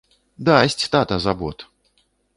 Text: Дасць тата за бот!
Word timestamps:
Дасць 0.47 0.83
тата 0.95 1.15
за 1.27 1.33
бот! 1.43 1.67